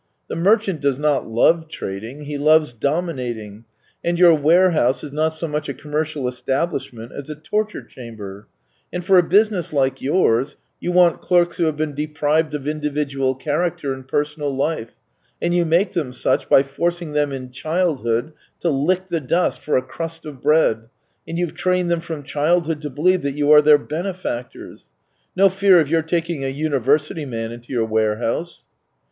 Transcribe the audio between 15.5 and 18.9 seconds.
you make them such by forcing them in childhood to